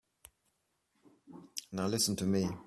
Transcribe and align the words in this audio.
Now 1.71 1.85
listen 1.87 2.15
to 2.17 2.25
me. 2.25 2.49